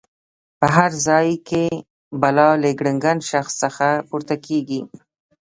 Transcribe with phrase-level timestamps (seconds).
[0.59, 1.65] په هر ځای کې
[2.21, 4.81] بلا له ګړنګن شخص څخه پورته کېږي.